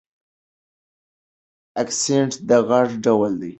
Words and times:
اکسنټ 1.81 2.31
د 2.47 2.51
غږ 2.69 2.89
ډول 3.05 3.31
دی. 3.41 3.49